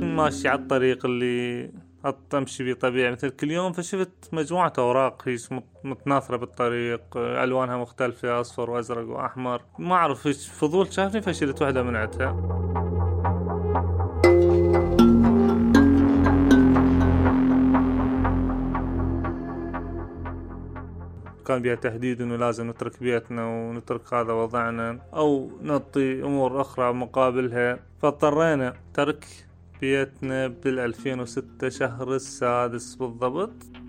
ماشي 0.00 0.48
على 0.48 0.60
الطريق 0.60 1.06
اللي 1.06 1.70
امشي 2.34 2.64
بيه 2.64 2.74
طبيعي. 2.74 3.12
مثل 3.12 3.30
كل 3.30 3.50
يوم 3.50 3.72
فشفت 3.72 4.28
مجموعة 4.32 4.72
أوراق 4.78 5.28
هي 5.28 5.36
متناثرة 5.84 6.36
بالطريق. 6.36 7.16
ألوانها 7.16 7.76
مختلفة 7.76 8.40
أصفر 8.40 8.70
وأزرق 8.70 9.08
وأحمر. 9.08 9.62
ما 9.78 9.94
أعرف 9.94 10.28
فضول 10.28 10.92
شافني 10.92 11.22
فشلت 11.22 11.62
واحدة 11.62 11.82
من 11.82 11.96
عندها 11.96 12.71
كان 21.42 21.62
بها 21.62 21.74
تهديد 21.74 22.20
إنه 22.20 22.36
لازم 22.36 22.70
نترك 22.70 23.02
بيتنا 23.02 23.46
ونترك 23.46 24.14
هذا 24.14 24.32
وضعنا 24.32 24.98
أو 25.14 25.50
نعطي 25.62 26.22
أمور 26.22 26.60
أخرى 26.60 26.92
مقابلها. 26.92 27.78
فاضطرينا 28.02 28.74
ترك 28.94 29.26
بيتنا 29.80 30.46
بال 30.46 30.78
2006 30.78 31.68
شهر 31.68 32.14
السادس 32.14 32.94
بالضبط. 32.94 33.81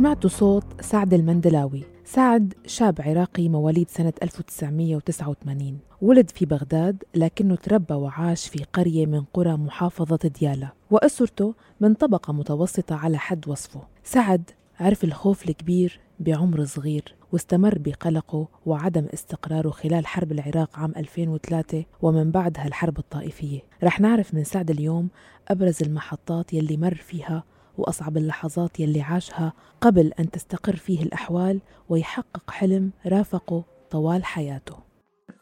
سمعتوا 0.00 0.30
صوت 0.30 0.80
سعد 0.80 1.14
المندلاوي. 1.14 1.82
سعد 2.04 2.54
شاب 2.66 3.00
عراقي 3.00 3.48
مواليد 3.48 3.90
سنة 3.90 4.12
1989 4.22 5.78
ولد 6.02 6.30
في 6.30 6.46
بغداد 6.46 7.04
لكنه 7.14 7.54
تربى 7.54 7.94
وعاش 7.94 8.48
في 8.48 8.64
قرية 8.72 9.06
من 9.06 9.24
قرى 9.34 9.56
محافظة 9.56 10.30
ديالى 10.40 10.68
وأسرته 10.90 11.54
من 11.80 11.94
طبقة 11.94 12.32
متوسطة 12.32 12.96
على 12.96 13.18
حد 13.18 13.48
وصفه. 13.48 13.80
سعد 14.04 14.50
عرف 14.80 15.04
الخوف 15.04 15.48
الكبير 15.48 16.00
بعمر 16.20 16.64
صغير 16.64 17.14
واستمر 17.32 17.78
بقلقه 17.78 18.48
وعدم 18.66 19.06
استقراره 19.14 19.70
خلال 19.70 20.06
حرب 20.06 20.32
العراق 20.32 20.78
عام 20.78 20.92
2003 20.96 21.84
ومن 22.02 22.30
بعدها 22.30 22.66
الحرب 22.66 22.98
الطائفية. 22.98 23.60
رح 23.84 24.00
نعرف 24.00 24.34
من 24.34 24.44
سعد 24.44 24.70
اليوم 24.70 25.08
أبرز 25.48 25.82
المحطات 25.82 26.52
يلي 26.52 26.76
مر 26.76 26.94
فيها 26.94 27.44
وأصعب 27.78 28.16
اللحظات 28.16 28.80
يلي 28.80 29.02
عاشها 29.02 29.52
قبل 29.80 30.12
أن 30.20 30.30
تستقر 30.30 30.76
فيه 30.76 31.02
الأحوال 31.02 31.60
ويحقق 31.88 32.50
حلم 32.50 32.90
رافقه 33.06 33.64
طوال 33.90 34.24
حياته. 34.24 34.76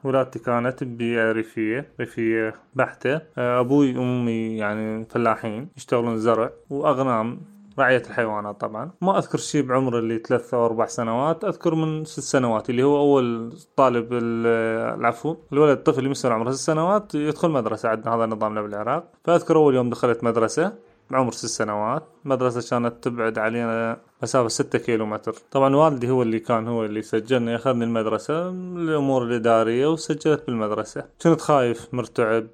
ولادتي 0.05 0.39
كانت 0.39 0.85
بريفية 0.85 1.89
ريفية 2.01 2.55
بحتة. 2.75 3.21
أبوي 3.39 3.99
وأمي 3.99 4.57
يعني 4.57 5.05
فلاحين 5.05 5.69
يشتغلون 5.77 6.19
زرع 6.19 6.51
وأغنام 6.71 7.41
رعية 7.79 8.03
الحيوانات 8.07 8.61
طبعا. 8.61 8.91
ما 9.01 9.19
أذكر 9.19 9.39
شيء 9.39 9.63
بعمر 9.63 9.99
اللي 9.99 10.19
ثلاثة 10.19 10.57
أو 10.57 10.67
أربع 10.67 10.87
سنوات 10.87 11.45
أذكر 11.45 11.75
من 11.75 12.05
ست 12.05 12.21
سنوات 12.21 12.71
اللي 12.71 12.83
هو 12.83 12.99
أول 12.99 13.53
طالب 13.77 14.09
العفو 14.13 15.37
الولد 15.53 15.79
الطفل 15.79 15.99
اللي 15.99 16.11
مثل 16.11 16.33
عمره 16.33 16.51
ست 16.51 16.67
سنوات 16.67 17.15
يدخل 17.15 17.51
مدرسة 17.51 17.89
عندنا 17.89 18.15
هذا 18.15 18.27
نظامنا 18.27 18.63
بالعراق. 18.63 19.13
فأذكر 19.25 19.57
أول 19.57 19.75
يوم 19.75 19.91
دخلت 19.91 20.25
مدرسة 20.25 20.73
بعمر 21.11 21.33
ست 21.33 21.47
سنوات. 21.47 22.03
مدرسة 22.25 22.71
كانت 22.71 23.05
تبعد 23.05 23.39
علينا 23.39 24.01
مسافة 24.23 24.49
ستة 24.49 24.79
كيلو 24.79 25.07
متر 25.07 25.35
طبعا 25.51 25.77
والدي 25.77 26.11
هو 26.11 26.23
اللي 26.23 26.39
كان 26.39 26.69
هو 26.69 26.85
اللي 26.85 27.03
سجلني 27.03 27.57
أخذني 27.57 27.85
المدرسة 27.85 28.49
الأمور 28.49 29.23
الإدارية 29.23 29.87
وسجلت 29.87 30.47
بالمدرسة. 30.47 31.05
كنت 31.23 31.41
خايف 31.41 31.95
مرتعب 31.95 32.47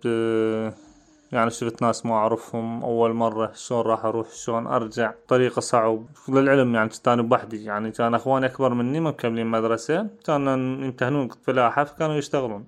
يعني 1.33 1.51
شفت 1.51 1.83
ناس 1.83 2.07
ما 2.07 2.15
أعرفهم. 2.15 2.83
أول 2.83 3.13
مرة 3.13 3.53
شلون 3.55 3.81
راح 3.81 4.05
أروح 4.05 4.31
شلون 4.31 4.67
أرجع. 4.67 5.13
طريقة 5.29 5.61
صعب. 5.61 6.07
للعلم 6.29 6.75
يعني 6.75 6.89
كنت 6.89 7.09
أنا 7.09 7.23
بوحدي. 7.23 7.65
يعني 7.65 7.91
كان 7.91 8.15
أخواني 8.15 8.47
أكبر 8.47 8.75
مني 8.75 9.01
مكملين 9.01 9.47
مدرسة. 9.47 10.09
كانوا 10.27 10.57
يمتهنون 10.85 11.29
فلاحة 11.47 11.85
فكانوا 11.85 12.15
يشتغلون. 12.15 12.65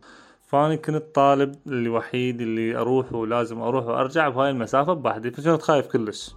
فاني 0.47 0.77
كنت 0.77 1.15
طالب 1.15 1.55
الوحيد 1.67 2.41
اللي 2.41 2.77
أروح 2.77 3.13
ولازم 3.13 3.61
أروح 3.61 3.87
وأرجع 3.87 4.29
بهاي 4.29 4.51
المسافة 4.51 4.93
بوحدي 4.93 5.31
فكنت 5.31 5.63
خايف 5.63 5.87
كلش. 5.87 6.35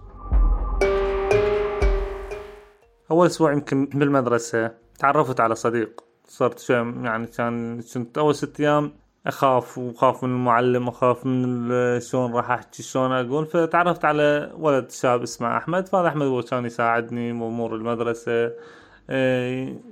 أول 3.10 3.26
أسبوع 3.26 3.52
يمكن 3.52 3.86
بالمدرسة 3.86 4.70
تعرفت 4.98 5.40
على 5.40 5.54
صديق. 5.54 6.04
صرت 6.24 6.58
شوي 6.58 6.76
يعني 6.76 7.26
كان 7.26 7.80
كنت 7.94 8.18
أول 8.18 8.34
ست 8.34 8.60
أيام 8.60 8.92
أخاف 9.26 9.78
وخاف 9.78 10.24
من 10.24 10.30
المعلم 10.30 10.88
أخاف 10.88 11.26
من 11.26 11.70
شلون 12.00 12.32
راح 12.32 12.50
أحكي 12.50 12.82
شلون 12.82 13.12
أقول. 13.12 13.46
فتعرفت 13.46 14.04
على 14.04 14.52
ولد 14.54 14.90
شاب 14.90 15.22
اسمه 15.22 15.56
أحمد 15.56 15.88
فهذا 15.88 16.08
أحمد 16.08 16.26
هو 16.26 16.42
كان 16.42 16.66
يساعدني 16.66 17.32
بأمور 17.32 17.74
المدرسة. 17.74 18.32
إيه، 18.32 18.56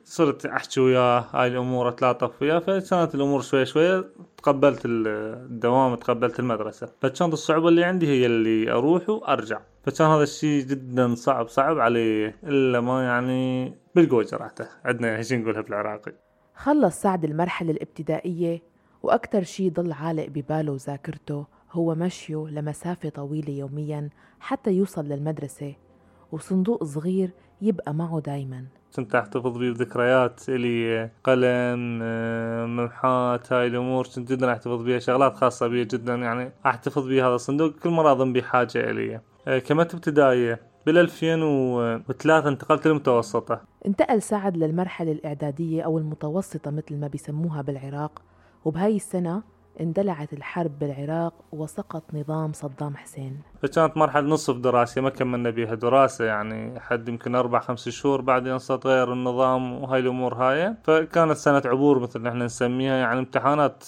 صرت 0.04 0.46
أحكي 0.46 0.80
وياه 0.80 1.24
هاي 1.32 1.48
الأمور 1.48 1.88
أتلاطف 1.88 2.42
وياه 2.42 2.58
فكانت 2.58 3.14
الأمور 3.14 3.40
شوي 3.40 3.66
شوي 3.66 4.04
تقبلت 4.36 4.82
الدوام 4.84 5.94
تقبلت 5.94 6.40
المدرسة. 6.40 6.88
فكانت 7.00 7.32
الصعوبة 7.32 7.68
اللي 7.68 7.84
عندي 7.84 8.08
هي 8.08 8.26
اللي 8.26 8.72
أروح 8.72 9.08
وأرجع. 9.08 9.60
فكان 9.82 10.10
هذا 10.10 10.22
الشيء 10.22 10.64
جدا 10.64 11.14
صعب 11.14 11.48
صعب 11.48 11.78
علي 11.78 12.34
إلا 12.44 12.80
ما 12.80 13.04
يعني 13.04 13.74
بالقوة 13.94 14.22
جرعته 14.22 14.68
عندنا 14.84 15.18
هيك 15.18 15.32
نقولها 15.32 15.60
بالعراقي. 15.60 16.12
خلص 16.54 17.00
سعد 17.02 17.24
المرحلة 17.24 17.70
الابتدائية 17.70 18.62
وأكثر 19.02 19.42
شيء 19.42 19.72
ضل 19.72 19.92
عالق 19.92 20.26
بباله 20.26 20.72
وذاكرته 20.72 21.46
هو 21.72 21.94
مشيه 21.94 22.46
لمسافة 22.50 23.08
طويلة 23.08 23.52
يوميا 23.52 24.08
حتى 24.40 24.72
يوصل 24.72 25.04
للمدرسة. 25.04 25.74
وصندوق 26.32 26.84
صغير 26.84 27.30
يبقى 27.62 27.94
معه 27.94 28.20
دايما. 28.20 28.64
كنت 28.96 29.14
احتفظ 29.14 29.58
بيه 29.58 29.70
بذكريات 29.70 30.48
إلي 30.48 31.10
قلم 31.24 31.98
ممحات 32.76 33.52
هاي 33.52 33.66
الأمور 33.66 34.06
كنت 34.16 34.32
جدا 34.32 34.52
أحتفظ 34.52 34.82
بيها 34.82 34.98
شغلات 34.98 35.36
خاصة 35.36 35.66
بي 35.66 35.84
جدا 35.84 36.14
يعني 36.14 36.52
أحتفظ 36.66 37.06
بيه 37.06 37.28
هذا 37.28 37.34
الصندوق. 37.34 37.72
كل 37.72 37.90
مرة 37.90 38.12
أظن 38.12 38.32
بحاجه 38.32 38.90
إلي. 38.90 39.20
آه، 39.48 39.58
كملت 39.58 39.94
ابتدائيه 39.94 40.60
بال 40.86 40.98
2003 40.98 42.48
انتقلت 42.48 42.86
للمتوسطة. 42.86 43.60
انتقل 43.86 44.22
سعد 44.22 44.56
للمرحلة 44.56 45.12
الإعدادية 45.12 45.82
أو 45.82 45.98
المتوسطة 45.98 46.70
مثل 46.70 46.96
ما 46.96 47.08
بيسموها 47.08 47.62
بالعراق 47.62 48.22
وبهاي 48.64 48.96
السنة 48.96 49.42
اندلعت 49.80 50.32
الحرب 50.32 50.78
بالعراق 50.78 51.34
وسقط 51.52 52.02
نظام 52.14 52.52
صدام 52.52 52.96
حسين. 52.96 53.40
فكانت 53.62 53.96
مرحلة 53.96 54.28
نصف 54.28 54.56
دراسة 54.56 55.00
ما 55.00 55.10
كملنا 55.10 55.50
بيها 55.50 55.74
دراسة 55.74 56.24
يعني 56.24 56.80
حد 56.80 57.08
يمكن 57.08 57.34
أربع 57.34 57.60
خمس 57.60 57.88
شهور 57.88 58.20
بعدين 58.20 58.58
صار 58.58 58.78
غير 58.84 59.12
النظام 59.12 59.82
وهاي 59.82 60.00
الأمور 60.00 60.34
هاي. 60.34 60.74
فكانت 60.84 61.36
سنة 61.36 61.62
عبور 61.64 61.98
مثل 61.98 62.22
نحن 62.22 62.42
نسميها 62.42 62.96
يعني 62.96 63.18
امتحانات 63.18 63.84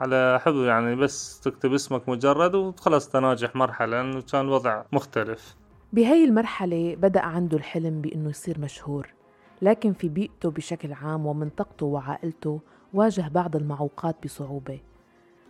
على 0.00 0.40
حفظ 0.42 0.64
يعني 0.64 0.96
بس 0.96 1.40
تكتب 1.40 1.74
اسمك 1.74 2.08
مجرد 2.08 2.54
وخلص 2.54 3.08
تناجح 3.08 3.56
مرحلة 3.56 4.02
لأنه 4.02 4.22
كان 4.32 4.48
وضع 4.48 4.82
مختلف. 4.92 5.56
بهاي 5.92 6.24
المرحلة 6.24 6.94
بدأ 6.94 7.20
عنده 7.20 7.56
الحلم 7.56 8.00
بأنه 8.00 8.30
يصير 8.30 8.60
مشهور 8.60 9.14
لكن 9.62 9.92
في 9.92 10.08
بيئته 10.08 10.50
بشكل 10.50 10.92
عام 10.92 11.26
ومنطقته 11.26 11.86
وعائلته 11.86 12.60
واجه 12.94 13.28
بعض 13.28 13.56
المعوقات 13.56 14.16
بصعوبة. 14.24 14.80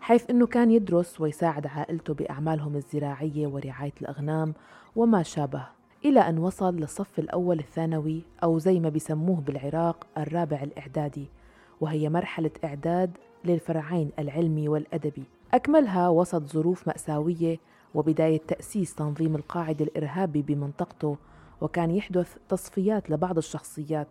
حيث 0.04 0.30
أنه 0.30 0.46
كان 0.46 0.70
يدرس 0.70 1.20
ويساعد 1.20 1.66
عائلته 1.66 2.14
بأعمالهم 2.14 2.76
الزراعية 2.76 3.46
ورعاية 3.46 3.92
الأغنام 4.02 4.54
وما 4.96 5.22
شابه 5.22 5.66
إلى 6.04 6.20
أن 6.20 6.38
وصل 6.38 6.76
للصف 6.76 7.18
الأول 7.18 7.58
الثانوي 7.58 8.22
أو 8.42 8.58
زي 8.58 8.80
ما 8.80 8.88
بيسموه 8.88 9.40
بالعراق 9.40 10.06
الرابع 10.18 10.62
الإعدادي 10.62 11.26
وهي 11.80 12.08
مرحلة 12.08 12.50
إعداد 12.64 13.10
للفرعين 13.44 14.10
العلمي 14.18 14.68
والأدبي. 14.68 15.24
أكملها 15.54 16.08
وسط 16.08 16.42
ظروف 16.42 16.88
مأساوية 16.88 17.58
وبداية 17.94 18.40
تأسيس 18.48 18.94
تنظيم 18.94 19.36
القاعدة 19.36 19.84
الإرهابي 19.84 20.42
بمنطقته 20.42 21.16
وكان 21.60 21.90
يحدث 21.90 22.36
تصفيات 22.48 23.10
لبعض 23.10 23.38
الشخصيات 23.38 24.08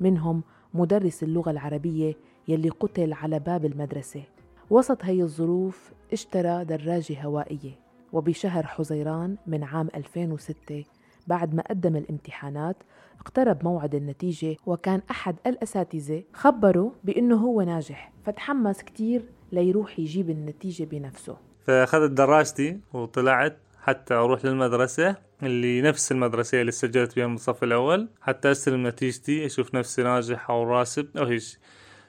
منهم 0.00 0.42
مدرس 0.74 1.22
اللغة 1.22 1.50
العربية 1.50 2.14
يلي 2.48 2.68
قتل 2.68 3.12
على 3.12 3.38
باب 3.38 3.64
المدرسة. 3.64 4.22
وسط 4.70 5.04
هي 5.04 5.22
الظروف 5.22 5.92
اشترى 6.12 6.64
دراجة 6.64 7.22
هوائية 7.22 7.78
وبشهر 8.12 8.66
حزيران 8.66 9.36
من 9.46 9.64
عام 9.64 9.88
2006 9.94 10.84
بعد 11.26 11.54
ما 11.54 11.62
قدم 11.70 11.96
الامتحانات 11.96 12.76
اقترب 13.20 13.64
موعد 13.64 13.94
النتيجة 13.94 14.56
وكان 14.66 15.02
أحد 15.10 15.36
الأساتذة 15.46 16.22
خبره 16.32 16.92
بأنه 17.04 17.36
هو 17.36 17.62
ناجح 17.62 18.12
فتحمس 18.24 18.82
كتير 18.82 19.22
ليروح 19.52 19.98
يجيب 19.98 20.30
النتيجة 20.30 20.84
بنفسه. 20.84 21.36
فأخذت 21.66 22.10
دراجتي 22.10 22.80
وطلعت 22.92 23.58
حتى 23.82 24.14
أروح 24.14 24.44
للمدرسة 24.44 25.16
اللي 25.42 25.82
نفس 25.82 26.12
المدرسة 26.12 26.60
اللي 26.60 26.72
سجلت 26.72 27.12
فيها 27.12 27.26
من 27.26 27.34
الصف 27.34 27.64
الأول 27.64 28.08
حتى 28.20 28.50
أستلم 28.50 28.86
نتيجتي 28.86 29.46
أشوف 29.46 29.74
نفسي 29.74 30.02
ناجح 30.02 30.50
أو 30.50 30.62
راسب 30.62 31.16
أو 31.16 31.24
هيك 31.24 31.42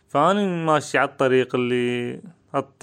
فأنا 0.08 0.66
ماشي 0.66 0.98
على 0.98 1.10
الطريق 1.10 1.56
اللي 1.56 2.22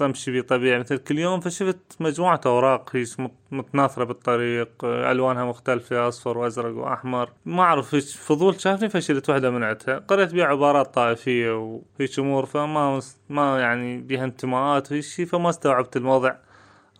امشي 0.01 0.31
بيه 0.31 0.41
طبيعي 0.41 0.79
مثل 0.79 0.97
كل 0.97 1.19
يوم 1.19 1.39
فشفت 1.39 1.77
مجموعة 1.99 2.41
أوراق 2.45 2.95
هيش 2.95 3.17
متناثرة 3.51 4.03
بالطريق 4.03 4.69
ألوانها 4.83 5.45
مختلفة 5.45 6.07
أصفر 6.07 6.37
وأزرق 6.37 6.75
وأحمر. 6.75 7.29
ما 7.45 7.63
أعرف 7.63 7.95
هيش 7.95 8.15
فضول 8.15 8.61
شافني 8.61 8.89
فشلت 8.89 9.29
واحدة 9.29 9.49
منعتها 9.49 9.97
قريت 9.99 10.33
بيها 10.33 10.45
عبارات 10.45 10.93
طائفية 10.93 11.51
وهيش 11.51 12.19
أمور 12.19 12.45
فما 12.45 13.01
ما 13.29 13.59
يعني 13.59 13.97
بيها 13.97 14.23
انتماءات 14.25 14.91
وهيك 14.91 15.03
فما 15.03 15.49
استوعبت 15.49 15.97
الموضع 15.97 16.35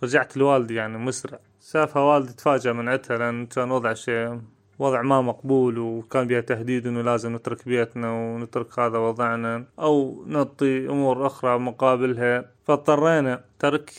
رجعت 0.03 0.37
لوالدي 0.37 0.75
يعني 0.75 0.97
مسرع. 0.97 1.39
شافها 1.71 2.01
والدي 2.01 2.33
تفاجأ 2.33 2.73
منعتها 2.73 3.17
لأن 3.17 3.45
كان 3.45 3.71
وضع 3.71 3.93
شيء 3.93 4.39
وضع 4.79 5.01
ما 5.01 5.21
مقبول 5.21 5.77
وكان 5.77 6.27
بها 6.27 6.41
تهديد 6.41 6.87
إنه 6.87 7.01
لازم 7.01 7.35
نترك 7.35 7.65
بيتنا 7.65 8.11
ونترك 8.11 8.79
هذا 8.79 8.97
وضعنا 8.97 9.65
أو 9.79 10.23
نعطي 10.27 10.89
أمور 10.89 11.27
أخرى 11.27 11.59
مقابلها. 11.59 12.51
فاضطرينا 12.63 13.43
ترك 13.59 13.91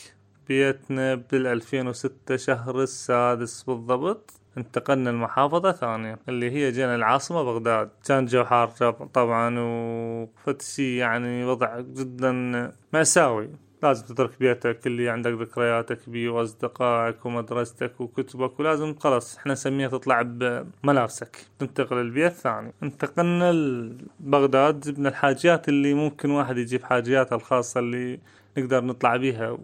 بيتنا 0.47 1.15
بالألفين 1.15 1.87
وستة 1.87 2.35
شهر 2.35 2.81
السادس 2.81 3.63
بالضبط. 3.63 4.33
انتقلنا 4.57 5.09
المحافظة 5.09 5.71
ثانية 5.71 6.19
اللي 6.29 6.51
هي 6.51 6.71
جينا 6.71 6.95
العاصمة 6.95 7.43
بغداد. 7.43 7.89
كان 8.07 8.25
جو 8.25 8.43
حار 8.43 8.67
طبعا 9.13 9.55
وفتشي 9.59 10.97
يعني 10.97 11.45
وضع 11.45 11.79
جدا 11.79 12.71
مأساوي. 12.93 13.49
لازم 13.83 14.05
تترك 14.05 14.39
بيتك 14.39 14.87
اللي 14.87 15.09
عندك 15.09 15.31
ذكرياتك 15.31 16.09
بيه 16.09 16.29
واصدقائك 16.29 17.25
ومدرستك 17.25 18.01
وكتبك 18.01 18.59
ولازم 18.59 18.95
خلاص 18.95 19.37
إحنا 19.37 19.53
نسميها 19.53 19.87
تطلع 19.87 20.21
بملابسك. 20.21 21.37
تنتقل 21.59 21.97
البيت 21.97 22.31
ثاني 22.33 22.73
انتقلنا 22.83 23.51
لبغداد 23.51 24.79
جبنا 24.79 25.09
الحاجيات 25.09 25.69
اللي 25.69 25.93
ممكن 25.93 26.29
واحد 26.31 26.57
يجيب 26.57 26.83
حاجياته 26.83 27.35
الخاصة 27.35 27.79
اللي 27.79 28.19
نقدر 28.57 28.83
نطلع 28.83 29.15
بيها. 29.17 29.57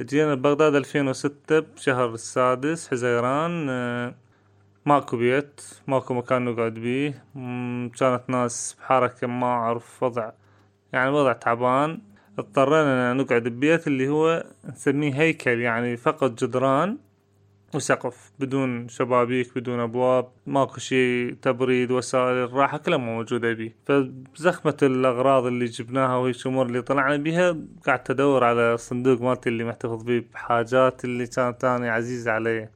جينا 0.00 0.34
بغداد 0.34 0.74
ألفين 0.74 1.08
وستة 1.08 1.58
بشهر 1.60 2.14
السادس 2.14 2.88
حزيران 2.88 3.66
آه، 3.70 4.14
ماكو 4.86 5.16
بيت 5.16 5.60
ماكو 5.86 6.14
مكان 6.14 6.44
نقعد 6.44 6.74
بيه. 6.74 7.24
كانت 7.98 8.22
ناس 8.28 8.76
بحركة 8.80 9.26
ما 9.26 9.46
أعرف 9.46 10.02
وضع 10.02 10.30
يعني 10.92 11.10
وضع 11.10 11.32
تعبان. 11.32 12.00
اضطرينا 12.38 13.14
نقعد 13.14 13.42
ببيت 13.42 13.86
اللي 13.86 14.08
هو 14.08 14.44
نسميه 14.64 15.14
هيكل 15.14 15.60
يعني 15.60 15.96
فقط 15.96 16.44
جدران 16.44 16.98
وسقف 17.74 18.32
بدون 18.38 18.88
شبابيك 18.88 19.58
بدون 19.58 19.80
أبواب 19.80 20.28
ماكو 20.46 20.78
شي 20.78 21.30
تبريد 21.30 21.90
وسائل 21.90 22.36
الراحة 22.36 22.78
كلها 22.78 22.98
مو 22.98 23.14
موجودة 23.14 23.52
بيه 23.52 23.76
فبزخمة 23.86 24.76
الأغراض 24.82 25.46
اللي 25.46 25.64
جبناها 25.64 26.16
وهي 26.16 26.30
الأمور 26.30 26.66
اللي 26.66 26.82
طلعنا 26.82 27.16
بيها 27.16 27.56
قعدت 27.86 28.10
أدور 28.10 28.44
على 28.44 28.74
الصندوق 28.74 29.20
مالتي 29.20 29.48
اللي 29.48 29.64
محتفظ 29.64 30.02
بيه 30.02 30.24
بحاجات 30.32 31.04
اللي 31.04 31.26
كانت 31.26 31.60
تاني 31.60 31.88
عزيزة 31.88 32.30
علي 32.32 32.68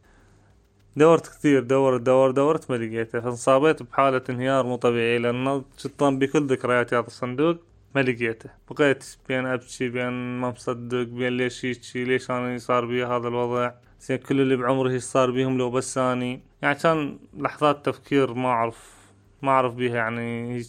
دورت 0.97 1.27
كثير 1.27 1.63
دورت 1.63 2.01
دورت 2.01 2.35
دورت 2.35 2.71
ما 2.71 2.77
لقيته. 2.77 3.21
فانصابيت 3.21 3.83
بحالة 3.83 4.23
انهيار 4.31 4.67
مو 4.67 4.77
طبيعي 4.77 5.19
لأنه 5.19 5.65
شطان 5.77 6.19
بكل 6.19 6.47
ذكرياتي 6.47 6.97
هذا 6.97 7.07
الصندوق. 7.07 7.57
ما 7.95 8.01
لقيته 8.01 8.51
بقيت 8.71 9.17
بين 9.29 9.47
ابكي 9.47 9.89
بين 9.89 10.41
ما 10.41 10.51
مصدق 10.51 11.03
بين 11.03 11.37
ليش 11.37 11.65
هيجي 11.65 12.05
ليش 12.05 12.31
أنا 12.31 12.59
صار 12.59 12.87
بي 12.87 13.05
هذا 13.05 13.29
الوضع 13.29 13.73
زين 14.01 14.19
كل 14.19 14.41
اللي 14.41 14.57
بعمري 14.57 15.01
صار 15.01 15.31
بيهم 15.31 15.59
لو 15.59 15.71
بس 15.71 15.99
اني 15.99 16.43
يعني 16.63 16.75
كان 16.75 17.19
لحظات 17.37 17.87
تفكير 17.87 18.35
ما 18.35 18.49
اعرف 18.49 18.95
ما 19.43 19.51
اعرف 19.51 19.75
بيها 19.75 19.95
يعني 19.95 20.55
هيك 20.55 20.67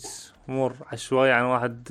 امور 0.50 0.74
عشوائية 0.92 1.32
يعني 1.32 1.46
واحد 1.46 1.88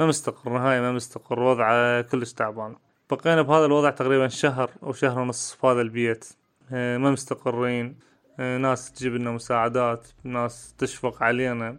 ما 0.00 0.06
مستقر 0.06 0.52
نهاية 0.52 0.80
ما 0.80 0.92
مستقر 0.92 1.40
وضعه 1.40 2.00
كلش 2.02 2.32
تعبان۔ 2.32 2.76
بقينا 3.10 3.42
بهذا 3.42 3.64
الوضع 3.64 3.90
تقريبا 3.90 4.28
شهر 4.28 4.70
أو 4.82 4.92
شهر 4.92 5.18
ونص 5.18 5.54
في 5.54 5.66
هذا 5.66 5.80
البيت. 5.80 6.28
ما 6.70 7.10
مستقرين 7.10 7.98
ناس 8.38 8.92
تجيب 8.92 9.14
لنا 9.14 9.30
مساعدات 9.30 10.08
ناس 10.24 10.74
تشفق 10.78 11.22
علينا. 11.22 11.78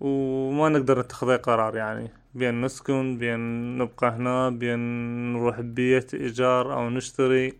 وما 0.00 0.68
نقدر 0.68 1.00
نتخذ 1.00 1.30
أي 1.30 1.36
قرار 1.36 1.76
يعني. 1.76 2.10
بين 2.34 2.60
نسكن 2.60 3.18
بين 3.18 3.38
نبقى 3.78 4.10
هنا 4.10 4.50
بين 4.50 4.78
نروح 5.32 5.60
ببيت 5.60 6.14
إيجار 6.14 6.74
أو 6.74 6.90
نشتري. 6.90 7.52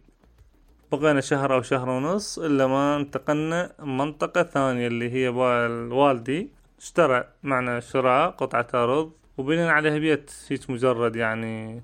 بقينا 0.92 1.20
شهر 1.20 1.54
أو 1.54 1.62
شهر 1.62 1.88
ونص 1.88 2.38
إلا 2.38 2.66
ما 2.66 2.96
انتقلنا 2.96 3.72
منطقة 3.78 4.42
ثانية 4.42 4.86
اللي 4.86 5.10
هي 5.10 5.28
والدي. 5.28 6.48
اشترى 6.78 7.24
معنا 7.42 7.80
شراء 7.80 8.30
قطعة 8.30 8.66
أرض 8.74 9.12
وبنينا 9.38 9.72
عليها 9.72 9.98
بيت. 9.98 10.30
هيك 10.48 10.70
مجرد 10.70 11.16
يعني 11.16 11.82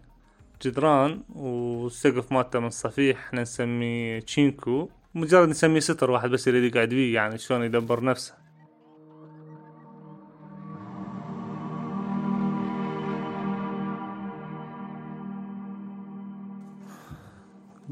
جدران 0.62 1.22
والسقف 1.34 2.32
مالته 2.32 2.60
من 2.60 2.70
صفيح 2.70 3.18
إحنا 3.26 3.42
نسميه 3.42 4.20
تشينكو. 4.20 4.88
مجرد 5.14 5.48
نسميه 5.48 5.80
ستر 5.80 6.10
واحد 6.10 6.30
بس 6.30 6.48
اللي 6.48 6.66
يقعد 6.66 6.88
بيه 6.88 7.14
يعني 7.14 7.38
شلون 7.38 7.62
يدبر 7.62 8.04
نفسه. 8.04 8.39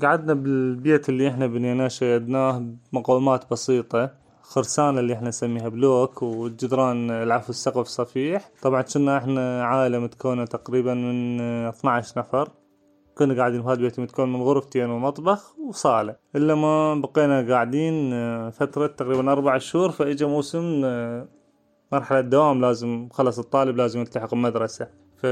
قعدنا 0.03 0.35
بالبيت 0.35 1.09
اللي 1.09 1.29
إحنا 1.29 1.47
بنيناه 1.47 1.89
شيدناه 1.89 2.65
بمقومات 2.93 3.51
بسيطة 3.51 4.11
خرسانة 4.43 5.01
اللي 5.01 5.13
إحنا 5.13 5.29
نسميها 5.29 5.69
بلوك 5.69 6.23
والجدران 6.23 7.11
العفو 7.11 7.51
السقف 7.51 7.87
صفيح. 7.87 8.51
طبعا 8.63 8.83
كنا 8.83 9.19
إحنا 9.19 9.65
عائلة 9.65 9.99
متكونة 9.99 10.45
تقريبا 10.45 10.95
من 10.95 11.41
12 11.41 12.21
نفر. 12.21 12.49
كنا 13.19 13.35
قاعدين 13.35 13.63
بهذا 13.63 13.79
البيت 13.79 14.01
متكون 14.01 14.33
من 14.33 14.43
غرفتين 14.43 14.91
ومطبخ 14.91 15.59
وصالة. 15.69 16.17
إلا 16.37 16.55
ما 16.55 16.95
بقينا 16.95 17.49
قاعدين 17.55 18.11
فترة 18.51 18.87
تقريبا 18.87 19.33
أربع 19.33 19.59
شهور 19.59 19.91
فإجا 19.91 20.27
موسم 20.27 20.81
مرحلة 21.93 22.21
دوام 22.21 22.61
لازم 22.61 23.09
خلص 23.13 23.39
الطالب 23.39 23.77
لازم 23.77 24.01
يلتحق 24.01 24.35
بمدرسة. 24.35 24.89
ف 25.17 25.27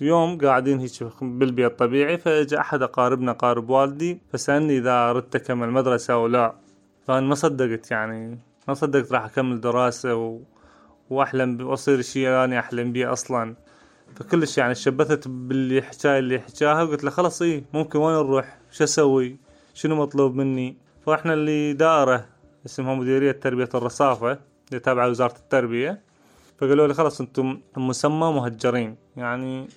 يوم 0.00 0.38
قاعدين 0.38 0.80
هيك 0.80 1.14
بالبيت 1.22 1.78
طبيعي 1.78 2.18
فاجى 2.18 2.58
أحد 2.58 2.82
أقاربنا 2.82 3.32
قارب 3.32 3.70
والدي 3.70 4.20
فسألني 4.32 4.78
إذا 4.78 5.12
ردت 5.12 5.36
أكمل 5.36 5.70
مدرسة 5.70 6.14
أو 6.14 6.26
لا. 6.26 6.54
فأنا 7.06 7.26
ما 7.26 7.34
صدقت 7.34 7.90
يعني 7.90 8.38
ما 8.68 8.74
صدقت 8.74 9.12
راح 9.12 9.24
أكمل 9.24 9.60
دراسة 9.60 10.14
و... 10.14 10.40
وأحلم 11.10 11.66
وأصير 11.66 12.02
شيء 12.02 12.28
اني 12.28 12.58
أحلم 12.58 12.92
بيه 12.92 13.12
أصلا. 13.12 13.56
فكلش 14.14 14.58
يعني 14.58 14.74
شبثت 14.74 15.28
باللي 15.28 15.82
حكاي 15.82 16.18
اللي 16.18 16.38
حكاها 16.38 16.82
وقلت 16.82 17.04
له 17.04 17.10
خلاص 17.10 17.42
إيه 17.42 17.64
ممكن 17.74 17.98
وين 17.98 18.16
نروح؟ 18.16 18.58
شو 18.70 18.84
أسوي؟ 18.84 19.36
شنو 19.74 19.96
مطلوب 19.96 20.34
مني؟ 20.34 20.76
فإحنا 21.06 21.34
اللي 21.34 21.72
دائرة 21.72 22.26
اسمها 22.66 22.94
مديرية 22.94 23.32
تربية 23.32 23.68
الرصافة 23.74 24.38
اللي 24.68 24.80
تابعة 24.80 25.08
وزارة 25.08 25.36
التربية 25.36 26.00
فقالوا 26.58 26.86
لي 26.86 26.94
خلاص 26.94 27.20
أنتم 27.20 27.60
مسمى 27.76 28.32
مهجرين. 28.32 28.96
يعني 29.16 29.68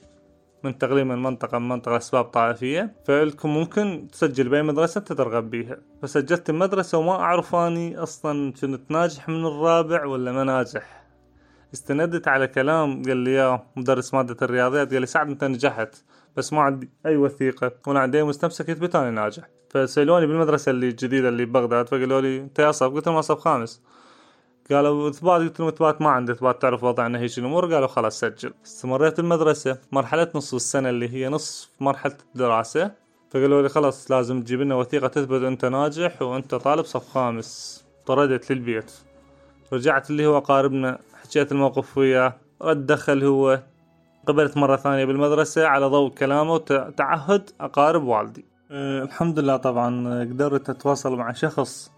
من 0.63 1.23
منطقة 1.23 1.59
من 1.59 1.69
منطقة 1.69 1.93
لأسباب 1.93 2.25
طائفية 2.25 2.95
فلكم 3.05 3.49
ممكن 3.49 4.07
تسجل 4.11 4.49
بأي 4.49 4.63
مدرسة 4.63 4.99
أنت 4.99 5.13
ترغب 5.13 5.49
بيها. 5.49 5.77
فسجلت 6.01 6.49
المدرسة 6.49 6.97
وما 6.97 7.11
أعرف 7.11 7.55
أني 7.55 7.97
أصلا 7.97 8.53
كنت 8.61 8.91
ناجح 8.91 9.29
من 9.29 9.45
الرابع 9.45 10.05
ولا 10.05 10.31
ما 10.31 10.43
ناجح. 10.43 11.05
استندت 11.73 12.27
على 12.27 12.47
كلام 12.47 13.03
قال 13.03 13.17
لي 13.17 13.33
يا 13.33 13.63
مدرس 13.75 14.13
مادة 14.13 14.37
الرياضيات 14.41 14.91
قال 14.91 15.01
لي 15.01 15.07
سعد 15.07 15.29
أنت 15.29 15.43
نجحت 15.43 15.95
بس 16.37 16.53
ما 16.53 16.61
عندي 16.61 16.89
أي 17.05 17.17
وثيقة. 17.17 17.71
ولا 17.87 17.99
عندي 17.99 18.17
أي 18.17 18.23
مستمسك 18.23 18.69
يثبت 18.69 18.95
أني 18.95 19.11
ناجح. 19.11 19.43
فسألوني 19.69 20.27
بالمدرسة 20.27 20.69
اللي 20.69 20.87
الجديدة 20.87 21.29
اللي 21.29 21.45
ببغداد 21.45 21.89
فقالوا 21.89 22.21
لي 22.21 22.37
أنت 22.37 22.59
يا 22.59 22.71
صف 22.71 22.87
قلت 22.93 23.07
لهم 23.07 23.21
صف 23.21 23.39
خامس. 23.39 23.83
قالوا 24.71 25.09
إثبات 25.09 25.41
قلت 25.41 25.59
لهم 25.59 25.69
إثبات 25.69 26.01
ما 26.01 26.09
عندي 26.09 26.31
إثبات 26.31 26.61
تعرف 26.61 26.83
وضعنا 26.83 27.19
هيك 27.19 27.37
الأمور؟ 27.37 27.73
قالوا 27.73 27.87
خلاص 27.87 28.19
سجل. 28.19 28.53
استمريت 28.65 29.19
المدرسة. 29.19 29.77
مرحلة 29.91 30.27
نص 30.35 30.53
السنة 30.53 30.89
اللي 30.89 31.09
هي 31.09 31.29
نصف 31.29 31.69
مرحلة 31.79 32.15
الدراسة. 32.35 32.91
فقالوا 33.31 33.61
لي 33.61 33.69
خلاص 33.69 34.11
لازم 34.11 34.41
تجيب 34.41 34.61
لنا 34.61 34.75
وثيقة 34.75 35.07
تثبت 35.07 35.41
أنت 35.41 35.65
ناجح 35.65 36.21
وأنت 36.21 36.55
طالب 36.55 36.85
صف 36.85 37.09
خامس. 37.09 37.83
طردت 38.05 38.51
للبيت 38.51 38.91
رجعت 39.73 40.09
اللي 40.09 40.25
هو 40.25 40.39
قاربنا. 40.39 40.99
حكيت 41.23 41.51
الموقف 41.51 41.97
وياه. 41.97 42.33
رد 42.61 42.85
دخل 42.85 43.23
هو. 43.23 43.59
قبلت 44.27 44.57
مرة 44.57 44.75
ثانية 44.75 45.05
بالمدرسة 45.05 45.67
على 45.67 45.85
ضوء 45.85 46.09
كلامه. 46.09 46.53
وتعهد 46.53 47.49
أقارب 47.61 48.03
والدي. 48.03 48.45
أه 48.71 49.03
الحمد 49.03 49.39
لله 49.39 49.57
طبعا. 49.57 50.23
قدرت 50.23 50.69
أتواصل 50.69 51.15
مع 51.15 51.31
شخص 51.31 51.91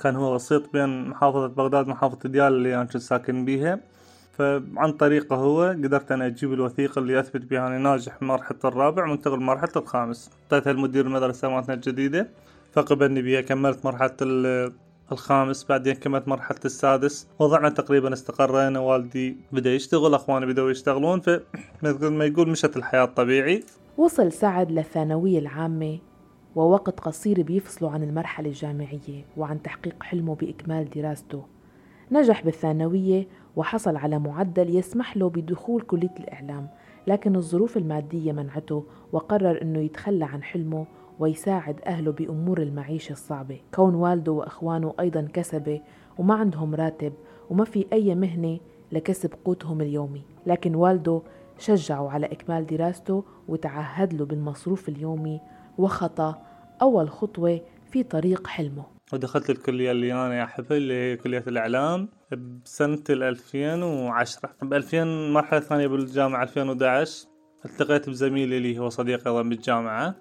كان 0.00 0.16
هو 0.16 0.34
وسيط 0.34 0.72
بين 0.72 1.08
محافظة 1.08 1.46
بغداد 1.46 1.88
ومحافظة 1.88 2.28
ديال 2.28 2.52
اللي 2.52 2.74
أنا 2.74 2.84
كنت 2.84 2.96
ساكن 2.96 3.44
بيها. 3.44 3.80
فعن 4.38 4.92
طريقه 4.92 5.36
هو 5.36 5.62
قدرت 5.62 6.12
أنا 6.12 6.26
أجيب 6.26 6.52
الوثيقة 6.52 6.98
اللي 6.98 7.20
أثبت 7.20 7.44
بها 7.44 7.68
أني 7.68 7.78
ناجح 7.78 8.22
مرحلة 8.22 8.58
الرابع 8.64 9.04
ومنتقل 9.04 9.40
مرحلة 9.40 9.72
الخامس. 9.76 10.30
أعطيتها 10.42 10.70
المدير 10.70 11.06
المدرسة 11.06 11.48
مالتنا 11.48 11.74
الجديدة. 11.74 12.28
فقبلني 12.72 13.22
بها 13.22 13.40
كملت 13.40 13.84
مرحلة 13.84 14.16
الخامس 15.12 15.66
بعدين 15.68 15.94
كملت 15.94 16.28
مرحلة 16.28 16.58
السادس. 16.64 17.28
وضعنا 17.38 17.68
تقريبا 17.68 18.12
استقرينا 18.12 18.80
والدي 18.80 19.36
بدأ 19.52 19.74
يشتغل 19.74 20.14
أخواني 20.14 20.46
بدأوا 20.46 20.70
يشتغلون. 20.70 21.20
فمثل 21.20 22.12
ما 22.12 22.24
يقول 22.24 22.48
مشت 22.48 22.76
الحياة 22.76 23.04
الطبيعي. 23.04 23.64
وصل 23.96 24.32
سعد 24.32 24.72
للثانوية 24.72 25.38
العامة. 25.38 25.98
ووقت 26.58 27.00
قصير 27.00 27.42
بيفصلوا 27.42 27.90
عن 27.90 28.02
المرحلة 28.02 28.48
الجامعية 28.48 29.24
وعن 29.36 29.62
تحقيق 29.62 30.02
حلمه 30.02 30.34
بإكمال 30.34 30.90
دراسته. 30.90 31.42
نجح 32.12 32.44
بالثانوية 32.44 33.26
وحصل 33.56 33.96
على 33.96 34.18
معدل 34.18 34.76
يسمح 34.76 35.16
له 35.16 35.28
بدخول 35.28 35.82
كلية 35.82 36.14
الإعلام 36.20 36.68
لكن 37.06 37.36
الظروف 37.36 37.76
المادية 37.76 38.32
منعته 38.32 38.84
وقرر 39.12 39.62
أنه 39.62 39.78
يتخلى 39.78 40.24
عن 40.24 40.42
حلمه 40.42 40.86
ويساعد 41.18 41.80
أهله 41.86 42.12
بأمور 42.12 42.62
المعيشة 42.62 43.12
الصعبة. 43.12 43.60
كون 43.74 43.94
والده 43.94 44.32
وإخوانه 44.32 44.94
أيضا 45.00 45.28
كسبة 45.32 45.80
وما 46.18 46.34
عندهم 46.34 46.74
راتب 46.74 47.12
وما 47.50 47.64
في 47.64 47.86
أي 47.92 48.14
مهنة 48.14 48.58
لكسب 48.92 49.30
قوتهم 49.44 49.80
اليومي. 49.80 50.22
لكن 50.46 50.74
والده 50.74 51.22
شجعه 51.58 52.10
على 52.10 52.26
إكمال 52.26 52.66
دراسته 52.66 53.24
وتعهد 53.48 54.14
له 54.14 54.24
بالمصروف 54.24 54.88
اليومي 54.88 55.40
وخطى 55.78 56.34
أول 56.82 57.10
خطوة 57.10 57.60
في 57.92 58.02
طريق 58.02 58.46
حلمه. 58.46 58.84
ودخلت 59.12 59.50
الكلية 59.50 59.90
اللي 59.90 60.12
أنا 60.12 60.44
أحبها 60.44 60.76
اللي 60.76 60.94
هي 60.94 61.16
كلية 61.16 61.44
الإعلام 61.46 62.08
بسنة 62.64 63.02
2010 63.10 64.50
ب 64.62 64.74
2000 64.74 65.04
مرحلة 65.32 65.60
ثانية 65.60 65.86
بالجامعة 65.86 66.42
2011 66.42 67.28
التقيت 67.64 68.08
بزميلي 68.08 68.56
اللي 68.56 68.78
هو 68.78 68.88
صديقي 68.88 69.30
أيضا 69.30 69.42
بالجامعة. 69.42 70.14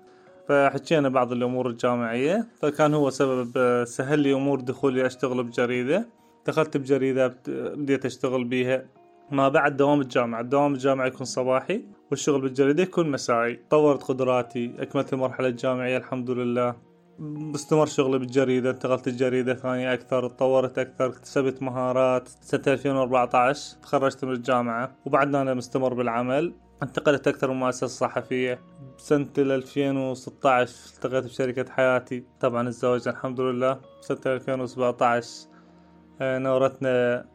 فحكينا 0.47 1.09
بعض 1.09 1.31
الأمور 1.31 1.69
الجامعية. 1.69 2.47
فكان 2.61 2.93
هو 2.93 3.09
سبب 3.09 3.83
سهل 3.85 4.19
لي 4.19 4.33
أمور 4.33 4.61
دخولي 4.61 5.05
أشتغل 5.05 5.43
بجريدة. 5.43 6.07
دخلت 6.47 6.77
بجريدة 6.77 7.37
بديت 7.47 8.05
أشتغل 8.05 8.43
بيها. 8.43 8.85
ما 9.31 9.49
بعد 9.49 9.77
دوام 9.77 10.01
الجامعة. 10.01 10.41
دوام 10.41 10.73
الجامعة 10.73 11.05
يكون 11.05 11.25
صباحي 11.25 11.85
والشغل 12.11 12.41
بالجريدة 12.41 12.83
يكون 12.83 13.11
مسائي. 13.11 13.59
طورت 13.69 14.03
قدراتي 14.03 14.75
أكملت 14.79 15.13
المرحلة 15.13 15.47
الجامعية 15.47 15.97
الحمد 15.97 16.29
لله 16.29 16.75
استمر 17.55 17.85
شغلي 17.85 18.19
بالجريدة 18.19 18.69
انتقلت 18.69 19.07
الجريدة 19.07 19.53
ثانية 19.53 19.93
أكثر 19.93 20.29
تطورت 20.29 20.79
أكثر 20.79 21.05
اكتسبت 21.05 21.63
مهارات. 21.63 22.27
سنة 22.27 22.61
2014 22.67 23.77
تخرجت 23.81 24.25
من 24.25 24.31
الجامعة 24.31 24.95
وبعدنا 25.05 25.41
أنا 25.41 25.53
مستمر 25.53 25.93
بالعمل. 25.93 26.53
انتقلت 26.83 27.27
أكثر 27.27 27.51
من 27.51 27.59
مؤسسة 27.59 27.87
صحفية. 27.87 28.59
سنة 28.97 29.29
2016 29.37 30.95
التقيت 30.95 31.23
بشركة 31.23 31.71
حياتي. 31.71 32.23
طبعا 32.39 32.67
الزواج 32.67 33.07
الحمد 33.07 33.41
لله 33.41 33.79
سنة 34.01 34.19
2017 34.25 35.47
آه، 36.21 36.37
نورتنا 36.37 37.25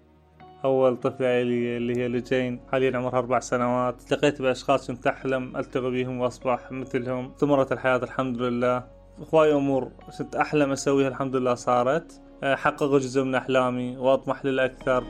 أول 0.64 0.96
طفلة 0.96 1.42
لي 1.42 1.76
اللي 1.76 1.96
هي 1.96 2.08
لجين 2.08 2.60
حاليا 2.72 2.96
عمرها 2.96 3.18
أربع 3.18 3.40
سنوات. 3.40 4.00
التقيت 4.00 4.42
بأشخاص 4.42 4.90
كنت 4.90 5.06
أحلم 5.06 5.56
ألتقي 5.56 5.90
بهم 5.90 6.20
وأصبح 6.20 6.72
مثلهم. 6.72 7.30
استمرت 7.30 7.72
الحياة 7.72 7.96
الحمد 7.96 8.42
لله. 8.42 8.84
هواي 9.34 9.54
أمور 9.54 9.92
كنت 10.18 10.36
أحلم 10.36 10.70
أسويها 10.70 11.08
الحمد 11.08 11.36
لله 11.36 11.54
صارت. 11.54 12.20
آه، 12.42 12.54
حقق 12.54 12.96
جزء 12.96 13.22
من 13.24 13.34
أحلامي 13.34 13.96
وأطمح 13.96 14.44
للأكثر. 14.44 15.04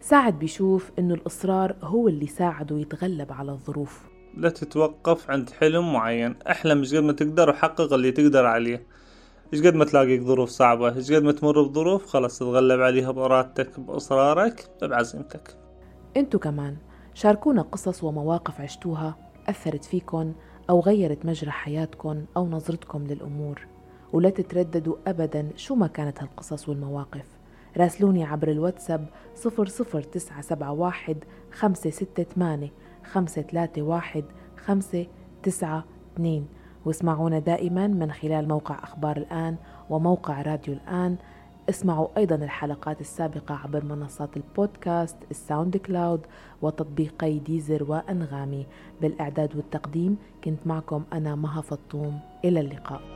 سعد 0.00 0.38
بيشوف 0.38 0.90
إنه 0.98 1.14
الإصرار 1.14 1.76
هو 1.82 2.08
اللي 2.08 2.26
ساعده 2.26 2.78
يتغلب 2.78 3.32
على 3.32 3.52
الظروف. 3.52 4.15
لا 4.36 4.48
تتوقف 4.48 5.30
عند 5.30 5.50
حلم 5.50 5.92
معين. 5.92 6.36
أحلم 6.50 6.78
إيش 6.78 6.94
قد 6.94 7.02
ما 7.02 7.12
تقدر 7.12 7.50
وحقق 7.50 7.92
اللي 7.92 8.12
تقدر 8.12 8.46
عليه. 8.46 8.86
إيش 9.52 9.62
قد 9.62 9.74
ما 9.74 9.84
تلاقيك 9.84 10.22
ظروف 10.22 10.48
صعبة 10.48 10.96
إيش 10.96 11.12
قد 11.12 11.22
ما 11.22 11.32
تمر 11.32 11.62
بظروف 11.62 12.06
خلاص 12.06 12.38
تتغلب 12.38 12.80
عليها 12.80 13.10
بإرادتك 13.10 13.80
بإصرارك 13.80 14.70
بعزيمتك 14.82 15.56
أنتو 16.16 16.38
كمان 16.38 16.76
شاركونا 17.14 17.62
قصص 17.62 18.04
ومواقف 18.04 18.60
عشتوها 18.60 19.16
أثرت 19.48 19.84
فيكن 19.84 20.32
أو 20.70 20.80
غيرت 20.80 21.26
مجرى 21.26 21.50
حياتكن 21.50 22.24
أو 22.36 22.48
نظرتكم 22.48 23.06
للأمور. 23.06 23.66
ولا 24.12 24.30
تترددوا 24.30 24.96
أبدا 25.06 25.50
شو 25.56 25.74
ما 25.74 25.86
كانت 25.86 26.22
هالقصص 26.22 26.68
والمواقف. 26.68 27.26
راسلوني 27.76 28.24
عبر 28.24 28.50
الواتساب 28.50 29.06
00971 29.34 31.16
568 31.52 32.70
531 33.12 34.24
592 34.56 36.46
واسمعونا 36.84 37.38
دائما 37.38 37.86
من 37.86 38.12
خلال 38.12 38.48
موقع 38.48 38.74
أخبار 38.74 39.16
الآن 39.16 39.56
وموقع 39.90 40.42
راديو 40.42 40.74
الآن. 40.74 41.16
اسمعوا 41.68 42.08
أيضا 42.16 42.34
الحلقات 42.34 43.00
السابقة 43.00 43.54
عبر 43.54 43.84
منصات 43.84 44.36
البودكاست 44.36 45.16
الساوند 45.30 45.76
كلاود 45.76 46.20
وتطبيقي 46.62 47.38
ديزر 47.38 47.84
وأنغامي. 47.90 48.66
بالإعداد 49.00 49.56
والتقديم 49.56 50.16
كنت 50.44 50.66
معكم 50.66 51.04
أنا 51.12 51.34
مها 51.34 51.60
فطوم. 51.60 52.20
إلى 52.44 52.60
اللقاء. 52.60 53.15